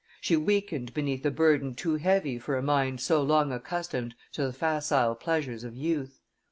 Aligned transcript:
She 0.19 0.35
weakened 0.35 0.95
beneath 0.95 1.23
a 1.27 1.29
burden 1.29 1.75
too 1.75 1.97
heavy 1.97 2.39
for 2.39 2.57
a 2.57 2.63
mind 2.63 2.99
so 3.01 3.21
long 3.21 3.51
accustomed 3.51 4.15
to 4.31 4.43
the 4.43 4.51
facile 4.51 5.13
pleasures 5.13 5.63
of 5.63 5.75
youth. 5.75 6.19